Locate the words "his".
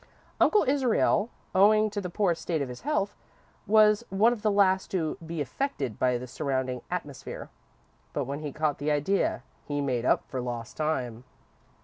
2.69-2.81